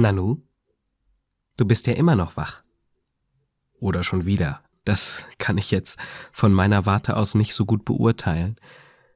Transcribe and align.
Nanu? 0.00 0.42
Du 1.56 1.64
bist 1.66 1.86
ja 1.86 1.92
immer 1.92 2.16
noch 2.16 2.36
wach. 2.36 2.62
Oder 3.80 4.02
schon 4.02 4.24
wieder. 4.24 4.62
Das 4.84 5.26
kann 5.38 5.58
ich 5.58 5.70
jetzt 5.70 5.98
von 6.32 6.52
meiner 6.52 6.86
Warte 6.86 7.16
aus 7.16 7.34
nicht 7.34 7.54
so 7.54 7.66
gut 7.66 7.84
beurteilen. 7.84 8.56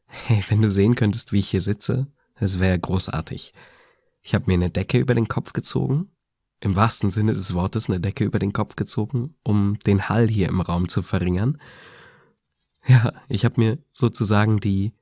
Hey, 0.06 0.44
wenn 0.48 0.62
du 0.62 0.70
sehen 0.70 0.94
könntest, 0.94 1.32
wie 1.32 1.38
ich 1.38 1.48
hier 1.48 1.60
sitze, 1.60 2.06
es 2.34 2.58
wäre 2.58 2.78
großartig. 2.78 3.54
Ich 4.22 4.34
habe 4.34 4.44
mir 4.46 4.54
eine 4.54 4.70
Decke 4.70 4.98
über 4.98 5.14
den 5.14 5.28
Kopf 5.28 5.52
gezogen, 5.52 6.10
im 6.60 6.76
wahrsten 6.76 7.10
Sinne 7.10 7.32
des 7.32 7.54
Wortes 7.54 7.88
eine 7.88 8.00
Decke 8.00 8.24
über 8.24 8.38
den 8.38 8.52
Kopf 8.52 8.76
gezogen, 8.76 9.34
um 9.42 9.78
den 9.80 10.08
Hall 10.08 10.28
hier 10.28 10.48
im 10.48 10.60
Raum 10.60 10.88
zu 10.88 11.02
verringern. 11.02 11.58
Ja, 12.86 13.12
ich 13.28 13.44
habe 13.44 13.60
mir 13.60 13.78
sozusagen 13.92 14.60
die 14.60 14.92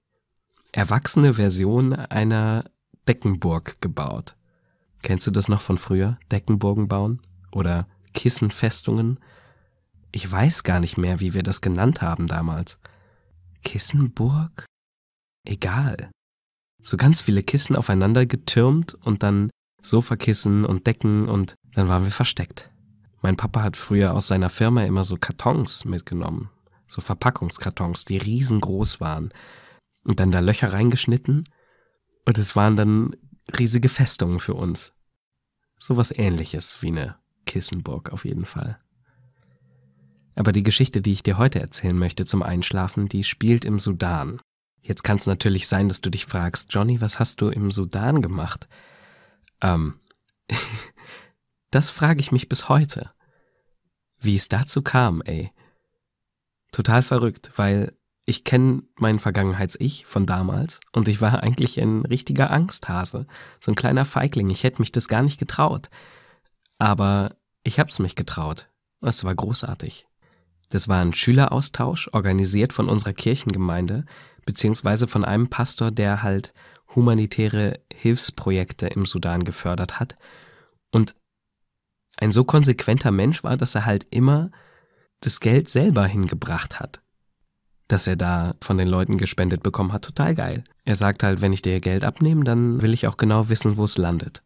erwachsene 0.71 1.35
Version 1.35 1.93
einer 1.93 2.65
Deckenburg 3.07 3.81
gebaut. 3.81 4.37
Kennst 5.03 5.27
du 5.27 5.31
das 5.31 5.49
noch 5.49 5.61
von 5.61 5.79
früher? 5.79 6.19
Deckenburgen 6.31 6.89
bauen? 6.89 7.21
Oder 7.51 7.87
Kissenfestungen? 8.15 9.19
Ich 10.13 10.31
weiß 10.31 10.63
gar 10.63 10.81
nicht 10.81 10.97
mehr, 10.97 11.21
wie 11.21 11.35
wir 11.35 11.43
das 11.43 11.61
genannt 11.61 12.03
haben 12.03 12.29
damals. 12.29 12.79
Kissenburg? 13.65 14.65
Egal. 15.45 16.11
So 16.83 16.97
ganz 16.97 17.21
viele 17.21 17.43
Kissen 17.43 17.77
aufeinander 17.77 18.27
getürmt 18.27 18.95
und 18.95 19.23
dann 19.23 19.51
Sofakissen 19.83 20.65
und 20.65 20.87
Decken 20.87 21.29
und 21.29 21.55
dann 21.75 21.89
waren 21.89 22.05
wir 22.05 22.13
versteckt. 22.13 22.71
Mein 23.23 23.37
Papa 23.37 23.63
hat 23.63 23.77
früher 23.77 24.15
aus 24.15 24.27
seiner 24.27 24.51
Firma 24.51 24.85
immer 24.85 25.05
so 25.05 25.17
Kartons 25.17 25.85
mitgenommen. 25.85 26.51
So 26.87 27.01
Verpackungskartons, 27.01 28.05
die 28.05 28.19
riesengroß 28.19 29.01
waren. 29.01 29.33
Und 30.05 30.21
dann 30.21 30.33
da 30.33 30.41
Löcher 30.41 30.73
reingeschnitten. 30.73 31.45
Und 32.27 32.39
es 32.39 32.55
waren 32.55 32.77
dann 32.77 33.17
riesige 33.59 33.89
Festungen 33.89 34.41
für 34.41 34.55
uns. 34.55 34.93
Sowas 35.79 36.13
ähnliches 36.13 36.83
wie 36.83 36.89
eine 36.89 37.17
Kissenburg 37.47 38.11
auf 38.11 38.25
jeden 38.25 38.45
Fall. 38.45 38.79
Aber 40.35 40.53
die 40.53 40.63
Geschichte, 40.63 41.03
die 41.03 41.13
ich 41.13 41.23
dir 41.23 41.39
heute 41.39 41.61
erzählen 41.61 41.97
möchte 41.97 42.25
zum 42.25 42.43
Einschlafen, 42.43 43.09
die 43.09 43.25
spielt 43.25 43.65
im 43.65 43.79
Sudan. 43.79 44.41
Jetzt 44.81 45.05
kann 45.05 45.19
es 45.19 45.27
natürlich 45.27 45.69
sein, 45.69 45.89
dass 45.89 46.01
du 46.01 46.11
dich 46.11 46.27
fragst, 46.27 46.73
Johnny, 46.73 47.01
was 47.01 47.19
hast 47.19 47.41
du 47.41 47.49
im 47.49 47.71
Sudan 47.71 48.23
gemacht? 48.23 48.69
Ähm, 49.61 50.01
das 51.71 51.91
frage 51.91 52.21
ich 52.21 52.33
mich 52.33 52.49
bis 52.49 52.69
heute. 52.69 53.13
Wie 54.19 54.37
es 54.37 54.49
dazu 54.49 54.83
kam, 54.83 55.21
ey. 55.23 55.53
Total 56.71 57.03
verrückt, 57.03 57.53
weil 57.57 57.97
ich 58.25 58.45
kenne 58.45 58.83
mein 58.97 59.19
Vergangenheits-Ich 59.19 60.07
von 60.07 60.27
damals 60.27 60.81
und 60.93 61.09
ich 61.09 61.21
war 61.21 61.43
eigentlich 61.43 61.81
ein 61.81 62.05
richtiger 62.05 62.51
Angsthase, 62.51 63.27
so 63.61 63.73
ein 63.73 63.75
kleiner 63.75 64.05
Feigling. 64.05 64.51
Ich 64.51 64.63
hätte 64.63 64.81
mich 64.81 64.93
das 64.93 65.09
gar 65.09 65.23
nicht 65.23 65.39
getraut. 65.39 65.91
Aber 66.79 67.37
ich 67.65 67.79
hab's 67.81 67.99
mich 67.99 68.15
getraut. 68.15 68.69
Es 69.01 69.25
war 69.25 69.35
großartig. 69.35 70.07
Das 70.69 70.89
war 70.89 71.01
ein 71.01 71.13
Schüleraustausch, 71.13 72.09
organisiert 72.13 72.73
von 72.73 72.89
unserer 72.89 73.13
Kirchengemeinde, 73.13 74.05
beziehungsweise 74.47 75.07
von 75.07 75.25
einem 75.25 75.49
Pastor, 75.49 75.91
der 75.91 76.23
halt 76.23 76.55
humanitäre 76.95 77.81
Hilfsprojekte 77.93 78.87
im 78.87 79.05
Sudan 79.05 79.45
gefördert 79.45 79.99
hat. 79.99 80.17
Und 80.91 81.17
ein 82.17 82.33
so 82.33 82.45
konsequenter 82.45 83.11
Mensch 83.11 83.43
war, 83.43 83.57
dass 83.57 83.75
er 83.75 83.85
halt 83.85 84.07
immer 84.11 84.51
das 85.21 85.41
Geld 85.41 85.69
selber 85.69 86.07
hingebracht 86.07 86.79
hat. 86.81 87.03
Dass 87.93 88.07
er 88.07 88.17
da 88.17 88.55
von 88.63 88.79
den 88.79 88.89
Leuten 88.89 89.19
gespendet 89.19 89.63
bekommen 89.63 89.93
hat, 89.93 90.01
total 90.01 90.35
geil. 90.35 90.65
Er 90.87 90.97
sagt 90.97 91.23
halt, 91.23 91.43
wenn 91.43 91.53
ich 91.53 91.61
dir 91.61 91.79
Geld 91.79 92.05
abnehme, 92.05 92.43
dann 92.43 92.81
will 92.81 92.95
ich 92.95 93.07
auch 93.07 93.19
genau 93.19 93.51
wissen, 93.51 93.77
wo 93.77 93.85
es 93.85 93.99
landet. 93.99 94.43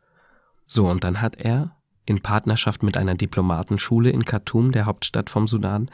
So, 0.67 0.89
und 0.89 1.05
dann 1.05 1.21
hat 1.21 1.37
er 1.37 1.77
in 2.07 2.23
Partnerschaft 2.23 2.83
mit 2.83 2.97
einer 2.97 3.15
Diplomatenschule 3.15 4.11
in 4.11 4.25
Khartoum, 4.25 4.73
der 4.73 4.87
Hauptstadt 4.87 5.31
vom 5.31 5.47
Sudan, 5.47 5.93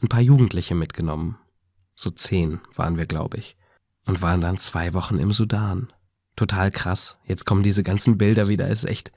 ein 0.00 0.06
paar 0.06 0.20
Jugendliche 0.20 0.76
mitgenommen. 0.76 1.36
So 1.96 2.10
zehn 2.10 2.60
waren 2.76 2.96
wir, 2.96 3.06
glaube 3.06 3.38
ich. 3.38 3.56
Und 4.06 4.22
waren 4.22 4.40
dann 4.40 4.58
zwei 4.58 4.94
Wochen 4.94 5.18
im 5.18 5.32
Sudan. 5.32 5.92
Total 6.36 6.70
krass. 6.70 7.18
Jetzt 7.24 7.44
kommen 7.44 7.64
diese 7.64 7.82
ganzen 7.82 8.18
Bilder 8.18 8.46
wieder. 8.46 8.68
ist 8.68 8.84
echt 8.84 9.10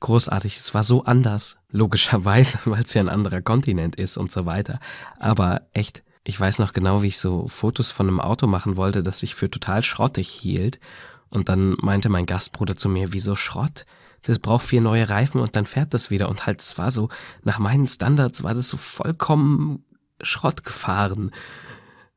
großartig. 0.00 0.56
Es 0.56 0.72
war 0.72 0.84
so 0.84 1.04
anders. 1.04 1.58
Logischerweise, 1.68 2.60
weil 2.64 2.84
es 2.84 2.94
ja 2.94 3.02
ein 3.02 3.10
anderer 3.10 3.42
Kontinent 3.42 3.96
ist 3.96 4.16
und 4.16 4.32
so 4.32 4.46
weiter. 4.46 4.80
Aber 5.18 5.68
echt, 5.74 6.02
ich 6.24 6.40
weiß 6.40 6.58
noch 6.58 6.72
genau, 6.72 7.02
wie 7.02 7.08
ich 7.08 7.18
so 7.18 7.48
Fotos 7.48 7.90
von 7.90 8.08
einem 8.08 8.20
Auto 8.20 8.46
machen 8.46 8.76
wollte, 8.78 9.02
das 9.02 9.18
sich 9.18 9.34
für 9.34 9.50
total 9.50 9.82
schrottig 9.82 10.28
hielt. 10.28 10.80
Und 11.28 11.50
dann 11.50 11.76
meinte 11.80 12.08
mein 12.08 12.26
Gastbruder 12.26 12.76
zu 12.76 12.88
mir, 12.88 13.12
wieso 13.12 13.34
Schrott? 13.36 13.84
Das 14.22 14.38
braucht 14.38 14.64
vier 14.64 14.80
neue 14.80 15.10
Reifen 15.10 15.40
und 15.40 15.54
dann 15.54 15.66
fährt 15.66 15.92
das 15.92 16.10
wieder. 16.10 16.30
Und 16.30 16.46
halt, 16.46 16.62
es 16.62 16.78
war 16.78 16.90
so, 16.90 17.10
nach 17.42 17.58
meinen 17.58 17.86
Standards 17.86 18.42
war 18.42 18.54
das 18.54 18.70
so 18.70 18.78
vollkommen 18.78 19.84
Schrott 20.22 20.64
gefahren. 20.64 21.30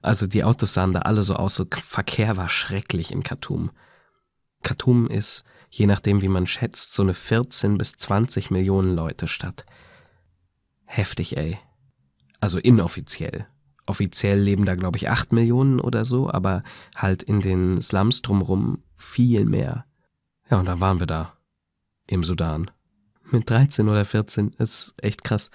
Also 0.01 0.25
die 0.25 0.45
Autos 0.45 0.73
sahen 0.73 0.93
da 0.93 0.99
alle 0.99 1.21
so 1.21 1.35
aus, 1.35 1.55
so 1.55 1.65
Verkehr 1.69 2.37
war 2.37 2.47
schrecklich 2.47 3.11
in 3.11 3.23
Khartoum. 3.23 3.71
Khartoum 4.63 5.09
ist, 5.09 5.43
je 5.69 5.85
nachdem 5.85 6.21
wie 6.21 6.29
man 6.29 6.47
schätzt, 6.47 6.93
so 6.93 7.03
eine 7.03 7.13
14 7.13 7.77
bis 7.77 7.93
20 7.93 8.51
Millionen 8.51 8.95
Leute 8.95 9.27
Stadt. 9.27 9.65
Heftig, 10.85 11.35
ey. 11.35 11.59
Also 12.39 12.57
inoffiziell. 12.57 13.47
Offiziell 13.87 14.39
leben 14.39 14.65
da, 14.65 14.75
glaube 14.75 14.97
ich, 14.97 15.09
8 15.09 15.31
Millionen 15.31 15.79
oder 15.79 16.05
so, 16.05 16.29
aber 16.29 16.63
halt 16.95 17.23
in 17.23 17.41
den 17.41 17.81
Slums 17.81 18.21
drumrum 18.21 18.83
viel 18.95 19.45
mehr. 19.45 19.85
Ja, 20.49 20.59
und 20.59 20.65
dann 20.65 20.81
waren 20.81 20.99
wir 20.99 21.07
da. 21.07 21.33
Im 22.05 22.23
Sudan. 22.23 22.69
Mit 23.31 23.49
13 23.49 23.89
oder 23.89 24.05
14. 24.05 24.51
ist 24.59 24.93
echt 24.97 25.23
krass 25.23 25.49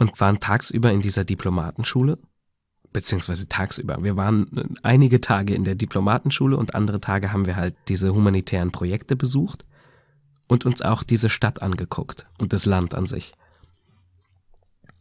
und 0.00 0.18
waren 0.18 0.40
tagsüber 0.40 0.90
in 0.90 1.02
dieser 1.02 1.24
Diplomatenschule, 1.24 2.18
beziehungsweise 2.92 3.48
tagsüber. 3.48 4.02
Wir 4.02 4.16
waren 4.16 4.74
einige 4.82 5.20
Tage 5.20 5.54
in 5.54 5.64
der 5.64 5.74
Diplomatenschule 5.74 6.56
und 6.56 6.74
andere 6.74 7.00
Tage 7.00 7.32
haben 7.32 7.46
wir 7.46 7.56
halt 7.56 7.76
diese 7.88 8.14
humanitären 8.14 8.72
Projekte 8.72 9.14
besucht 9.14 9.66
und 10.48 10.64
uns 10.64 10.80
auch 10.80 11.02
diese 11.02 11.28
Stadt 11.28 11.60
angeguckt 11.60 12.26
und 12.38 12.52
das 12.52 12.64
Land 12.64 12.94
an 12.94 13.06
sich. 13.06 13.34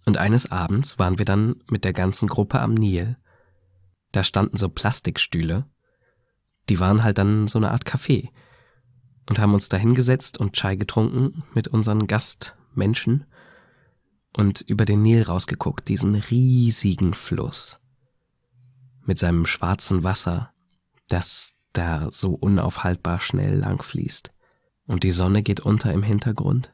Und 0.05 0.17
eines 0.17 0.51
Abends 0.51 0.97
waren 0.99 1.17
wir 1.17 1.25
dann 1.25 1.57
mit 1.69 1.83
der 1.83 1.93
ganzen 1.93 2.27
Gruppe 2.27 2.59
am 2.59 2.73
Nil. 2.73 3.17
Da 4.11 4.23
standen 4.23 4.57
so 4.57 4.69
Plastikstühle. 4.69 5.65
Die 6.69 6.79
waren 6.79 7.03
halt 7.03 7.17
dann 7.17 7.47
so 7.47 7.59
eine 7.59 7.71
Art 7.71 7.85
Café. 7.85 8.29
Und 9.27 9.39
haben 9.39 9.53
uns 9.53 9.69
da 9.69 9.77
hingesetzt 9.77 10.39
und 10.39 10.53
Chai 10.53 10.75
getrunken 10.75 11.43
mit 11.53 11.67
unseren 11.67 12.07
Gastmenschen 12.07 13.25
und 14.35 14.61
über 14.61 14.85
den 14.85 15.01
Nil 15.01 15.23
rausgeguckt, 15.23 15.87
diesen 15.87 16.15
riesigen 16.15 17.13
Fluss 17.13 17.79
mit 19.09 19.19
seinem 19.19 19.45
schwarzen 19.45 20.03
Wasser, 20.03 20.53
das 21.07 21.53
da 21.73 22.09
so 22.11 22.35
unaufhaltbar 22.35 23.19
schnell 23.19 23.57
lang 23.57 23.81
fließt. 23.81 24.29
Und 24.85 25.03
die 25.03 25.11
Sonne 25.11 25.43
geht 25.43 25.59
unter 25.59 25.91
im 25.91 26.03
Hintergrund. 26.03 26.73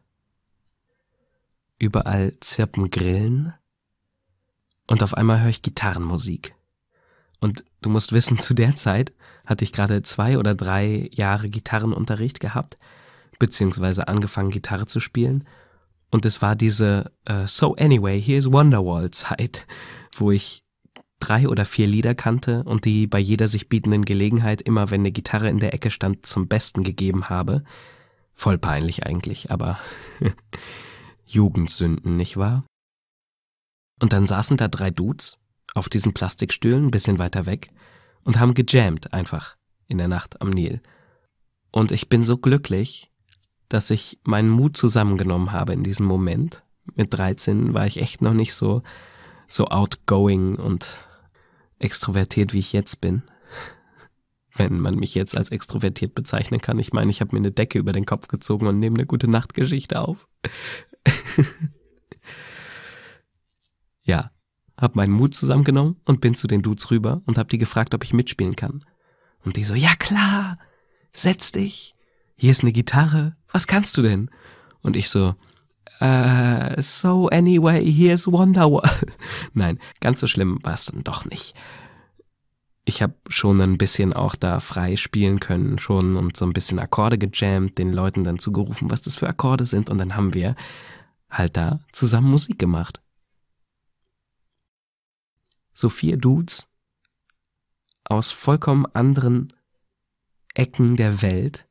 Überall 1.78 2.34
zirpen 2.40 2.90
Grillen. 2.90 3.54
Und 4.88 5.04
auf 5.04 5.14
einmal 5.16 5.42
höre 5.42 5.50
ich 5.50 5.62
Gitarrenmusik. 5.62 6.56
Und 7.40 7.64
du 7.82 7.90
musst 7.90 8.12
wissen, 8.14 8.40
zu 8.40 8.54
der 8.54 8.76
Zeit 8.76 9.14
hatte 9.46 9.64
ich 9.64 9.72
gerade 9.72 10.02
zwei 10.04 10.38
oder 10.38 10.56
drei 10.56 11.10
Jahre 11.12 11.50
Gitarrenunterricht 11.50 12.40
gehabt, 12.40 12.78
beziehungsweise 13.40 14.08
angefangen 14.08 14.52
Gitarre 14.52 14.88
zu 14.88 15.00
spielen 15.00 15.46
und 16.16 16.26
es 16.26 16.42
war 16.42 16.56
diese 16.56 17.12
uh, 17.30 17.46
So 17.46 17.76
Anyway, 17.76 18.22
here's 18.22 18.52
Wonderwall 18.52 19.12
Zeit, 19.12 19.68
wo 20.16 20.32
ich 20.32 20.64
drei 21.20 21.50
oder 21.50 21.66
vier 21.66 21.88
Lieder 21.88 22.16
kannte 22.16 22.64
und 22.64 22.86
die 22.86 23.06
bei 23.06 23.20
jeder 23.20 23.50
sich 23.50 23.68
bietenden 23.68 24.06
Gelegenheit 24.06 24.62
immer, 24.62 24.92
wenn 24.92 25.02
eine 25.02 25.12
Gitarre 25.12 25.50
in 25.50 25.60
der 25.60 25.74
Ecke 25.74 25.92
stand, 25.92 26.26
zum 26.26 26.48
Besten 26.48 26.84
gegeben 26.84 27.30
habe. 27.30 27.64
Voll 28.34 28.58
peinlich 28.58 29.06
eigentlich, 29.06 29.52
aber 29.52 29.78
Jugendsünden, 31.26 32.18
nicht 32.18 32.38
wahr? 32.38 32.64
Und 34.02 34.14
dann 34.14 34.26
saßen 34.26 34.58
da 34.58 34.68
drei 34.68 34.92
Dudes 34.92 35.40
auf 35.74 35.90
diesen 35.90 36.14
Plastikstühlen 36.14 36.86
ein 36.86 36.92
bisschen 36.92 37.20
weiter 37.20 37.46
weg 37.46 37.70
und 38.24 38.40
haben 38.40 38.54
gejammt 38.54 39.14
einfach 39.14 39.56
in 39.88 39.98
der 39.98 40.08
Nacht 40.08 40.42
am 40.42 40.50
Nil. 40.50 40.82
Und 41.72 41.92
ich 41.92 42.10
bin 42.10 42.24
so 42.24 42.38
glücklich, 42.38 43.12
dass 43.70 43.90
ich 43.90 44.20
meinen 44.24 44.50
Mut 44.50 44.78
zusammengenommen 44.78 45.52
habe 45.52 45.74
in 45.74 45.84
diesem 45.84 46.06
Moment. 46.06 46.64
Mit 46.96 47.14
13 47.14 47.74
war 47.74 47.86
ich 47.86 47.98
echt 47.98 48.22
noch 48.22 48.34
nicht 48.34 48.54
so, 48.54 48.84
so 49.48 49.68
outgoing 49.68 50.56
und 50.56 51.00
extrovertiert, 51.80 52.54
wie 52.54 52.60
ich 52.60 52.74
jetzt 52.74 53.02
bin. 53.02 53.24
Wenn 54.56 54.80
man 54.80 54.96
mich 54.96 55.16
jetzt 55.16 55.38
als 55.38 55.50
extrovertiert 55.50 56.16
bezeichnen 56.16 56.62
kann. 56.62 56.80
Ich 56.80 56.94
meine, 56.94 57.12
ich 57.12 57.20
habe 57.22 57.36
mir 57.36 57.40
eine 57.40 57.52
Decke 57.52 57.80
über 57.80 57.92
den 57.92 58.06
Kopf 58.06 58.28
gezogen 58.28 58.68
und 58.68 58.80
nehme 58.80 58.98
eine 58.98 59.06
gute 59.06 59.28
Nachtgeschichte 59.28 60.00
auf. 60.00 60.28
ja, 64.04 64.32
habe 64.78 64.94
meinen 64.96 65.14
Mut 65.14 65.36
zusammengenommen 65.36 65.98
und 66.06 66.22
bin 66.22 66.36
zu 66.36 66.48
den 66.48 66.62
Dudes 66.62 66.92
rüber 66.92 67.22
und 67.26 67.38
habe 67.38 67.50
die 67.50 67.58
gefragt, 67.58 67.94
ob 67.94 68.04
ich 68.04 68.14
mitspielen 68.14 68.56
kann. 68.56 68.80
Und 69.44 69.58
die 69.58 69.64
so, 69.64 69.74
ja 69.74 69.96
klar, 69.96 70.58
setz 71.14 71.52
dich, 71.52 71.96
hier 72.36 72.52
ist 72.52 72.64
eine 72.64 72.74
Gitarre, 72.74 73.36
was 73.52 73.68
kannst 73.68 73.98
du 73.98 74.02
denn? 74.02 74.30
Und 74.82 74.96
ich 74.96 75.10
so, 75.10 75.36
uh, 76.02 76.82
so 76.82 77.30
anyway, 77.30 77.86
here's 77.92 78.28
Wonderwall. 78.28 78.90
Nein, 79.54 79.80
ganz 80.02 80.20
so 80.20 80.28
schlimm 80.28 80.60
war 80.64 80.74
es 80.74 80.86
dann 80.86 81.04
doch 81.04 81.26
nicht. 81.26 81.56
Ich 82.84 83.02
habe 83.02 83.16
schon 83.30 83.62
ein 83.62 83.78
bisschen 83.78 84.14
auch 84.14 84.36
da 84.36 84.60
frei 84.60 84.96
spielen 84.96 85.40
können, 85.40 85.80
schon 85.80 86.18
und 86.18 86.38
so 86.38 86.46
ein 86.46 86.54
bisschen 86.54 86.78
Akkorde 86.78 87.18
gejammt, 87.18 87.78
den 87.80 87.94
Leuten 87.94 88.24
dann 88.24 88.38
zugerufen, 88.38 88.92
was 88.92 89.02
das 89.02 89.16
für 89.16 89.28
Akkorde 89.28 89.66
sind, 89.66 89.90
und 89.90 89.98
dann 89.98 90.16
haben 90.16 90.36
wir 90.36 90.56
halt 91.38 91.58
da 91.58 91.80
zusammen 91.92 92.30
Musik 92.30 92.58
gemacht. 92.60 93.02
So 95.74 95.90
vier 95.90 96.18
Dudes 96.18 96.68
aus 98.06 98.32
vollkommen 98.32 98.86
anderen 98.94 99.54
Ecken 100.54 100.96
der 100.96 101.22
Welt, 101.22 101.68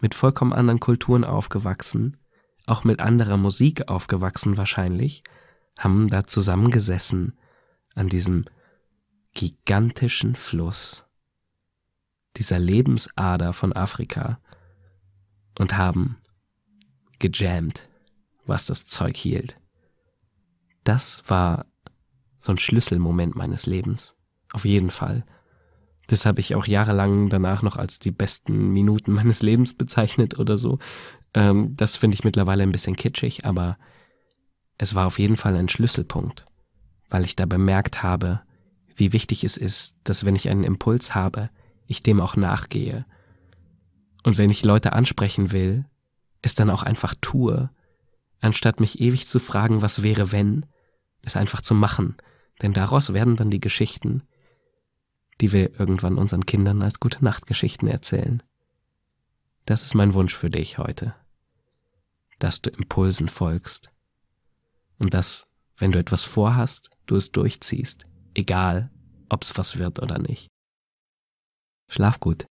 mit 0.00 0.14
vollkommen 0.14 0.52
anderen 0.52 0.80
Kulturen 0.80 1.24
aufgewachsen, 1.24 2.18
auch 2.66 2.84
mit 2.84 3.00
anderer 3.00 3.36
Musik 3.36 3.88
aufgewachsen 3.88 4.56
wahrscheinlich, 4.56 5.24
haben 5.78 6.08
da 6.08 6.26
zusammengesessen 6.26 7.38
an 7.94 8.08
diesem 8.08 8.44
gigantischen 9.34 10.36
Fluss, 10.36 11.04
dieser 12.36 12.58
Lebensader 12.58 13.52
von 13.52 13.72
Afrika 13.72 14.38
und 15.58 15.76
haben 15.76 16.18
gejammt, 17.18 17.88
was 18.46 18.66
das 18.66 18.86
Zeug 18.86 19.16
hielt. 19.16 19.56
Das 20.84 21.22
war 21.26 21.66
so 22.38 22.52
ein 22.52 22.58
Schlüsselmoment 22.58 23.36
meines 23.36 23.66
Lebens. 23.66 24.14
Auf 24.52 24.64
jeden 24.64 24.90
Fall. 24.90 25.24
Das 26.08 26.26
habe 26.26 26.40
ich 26.40 26.54
auch 26.54 26.66
jahrelang 26.66 27.28
danach 27.28 27.62
noch 27.62 27.76
als 27.76 27.98
die 27.98 28.10
besten 28.10 28.72
Minuten 28.72 29.12
meines 29.14 29.42
Lebens 29.42 29.74
bezeichnet 29.74 30.38
oder 30.38 30.58
so. 30.58 30.78
Ähm, 31.34 31.74
das 31.76 31.96
finde 31.96 32.16
ich 32.16 32.24
mittlerweile 32.24 32.62
ein 32.62 32.72
bisschen 32.72 32.96
kitschig, 32.96 33.44
aber 33.44 33.78
es 34.78 34.94
war 34.94 35.06
auf 35.06 35.18
jeden 35.18 35.36
Fall 35.36 35.56
ein 35.56 35.68
Schlüsselpunkt, 35.68 36.44
weil 37.08 37.24
ich 37.24 37.36
da 37.36 37.46
bemerkt 37.46 38.02
habe, 38.02 38.42
wie 38.96 39.12
wichtig 39.12 39.44
es 39.44 39.56
ist, 39.56 39.96
dass 40.04 40.24
wenn 40.24 40.36
ich 40.36 40.48
einen 40.48 40.64
Impuls 40.64 41.14
habe, 41.14 41.50
ich 41.86 42.02
dem 42.02 42.20
auch 42.20 42.36
nachgehe. 42.36 43.06
Und 44.24 44.38
wenn 44.38 44.50
ich 44.50 44.64
Leute 44.64 44.92
ansprechen 44.92 45.52
will, 45.52 45.84
es 46.42 46.54
dann 46.54 46.70
auch 46.70 46.82
einfach 46.82 47.14
tue, 47.20 47.70
anstatt 48.42 48.80
mich 48.80 49.00
ewig 49.00 49.26
zu 49.26 49.38
fragen, 49.38 49.80
was 49.80 50.02
wäre 50.02 50.32
wenn, 50.32 50.66
es 51.24 51.36
einfach 51.36 51.62
zu 51.62 51.74
machen, 51.74 52.16
denn 52.60 52.72
daraus 52.72 53.12
werden 53.12 53.36
dann 53.36 53.50
die 53.50 53.60
Geschichten, 53.60 54.22
die 55.40 55.52
wir 55.52 55.78
irgendwann 55.78 56.18
unseren 56.18 56.44
Kindern 56.44 56.82
als 56.82 57.00
gute 57.00 57.24
Nachtgeschichten 57.24 57.88
erzählen. 57.88 58.42
Das 59.64 59.84
ist 59.84 59.94
mein 59.94 60.14
Wunsch 60.14 60.34
für 60.34 60.50
dich 60.50 60.78
heute, 60.78 61.14
dass 62.38 62.60
du 62.60 62.70
Impulsen 62.70 63.28
folgst 63.28 63.90
und 64.98 65.14
dass, 65.14 65.46
wenn 65.76 65.92
du 65.92 65.98
etwas 65.98 66.24
vorhast, 66.24 66.90
du 67.06 67.16
es 67.16 67.32
durchziehst, 67.32 68.04
egal 68.34 68.90
ob's 69.28 69.56
was 69.56 69.78
wird 69.78 70.02
oder 70.02 70.18
nicht. 70.18 70.50
Schlaf 71.88 72.20
gut. 72.20 72.46